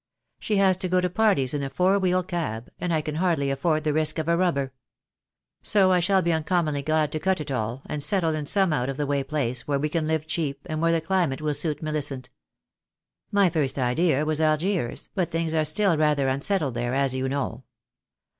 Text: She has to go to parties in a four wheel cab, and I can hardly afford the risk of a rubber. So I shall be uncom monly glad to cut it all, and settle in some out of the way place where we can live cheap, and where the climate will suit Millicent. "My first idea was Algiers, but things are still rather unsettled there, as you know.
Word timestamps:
She 0.39 0.57
has 0.57 0.77
to 0.77 0.89
go 0.89 0.99
to 0.99 1.11
parties 1.11 1.53
in 1.53 1.61
a 1.61 1.69
four 1.69 1.99
wheel 1.99 2.23
cab, 2.23 2.71
and 2.79 2.91
I 2.91 3.01
can 3.01 3.13
hardly 3.17 3.51
afford 3.51 3.83
the 3.83 3.93
risk 3.93 4.17
of 4.17 4.27
a 4.27 4.35
rubber. 4.35 4.73
So 5.61 5.91
I 5.91 5.99
shall 5.99 6.23
be 6.23 6.31
uncom 6.31 6.65
monly 6.65 6.81
glad 6.83 7.11
to 7.11 7.19
cut 7.19 7.39
it 7.39 7.51
all, 7.51 7.83
and 7.85 8.01
settle 8.01 8.33
in 8.33 8.47
some 8.47 8.73
out 8.73 8.89
of 8.89 8.97
the 8.97 9.05
way 9.05 9.23
place 9.23 9.67
where 9.67 9.77
we 9.77 9.89
can 9.89 10.07
live 10.07 10.25
cheap, 10.25 10.61
and 10.65 10.81
where 10.81 10.91
the 10.91 11.01
climate 11.01 11.39
will 11.39 11.53
suit 11.53 11.83
Millicent. 11.83 12.31
"My 13.31 13.47
first 13.51 13.77
idea 13.77 14.25
was 14.25 14.41
Algiers, 14.41 15.11
but 15.13 15.29
things 15.29 15.53
are 15.53 15.63
still 15.65 15.95
rather 15.95 16.27
unsettled 16.29 16.73
there, 16.73 16.95
as 16.95 17.13
you 17.13 17.29
know. 17.29 17.63